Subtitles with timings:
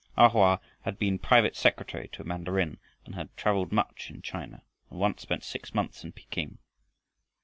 [0.17, 4.63] A Hoa had been private secretary to a mandarin, and had traveled much in China,
[4.89, 6.57] and once spent six months in Peking.